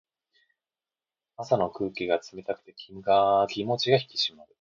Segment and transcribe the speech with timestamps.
[1.37, 4.49] 朝の空気が冷たくて気持ちが引き締まる。